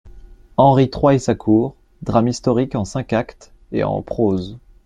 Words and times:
=Henri 0.57 0.89
trois 0.89 1.13
et 1.13 1.19
sa 1.19 1.35
cour.= 1.35 1.75
Drame 2.01 2.27
historique 2.29 2.73
en 2.73 2.85
cinq 2.85 3.13
actes 3.13 3.53
et 3.71 3.83
en 3.83 4.01
prose. 4.01 4.57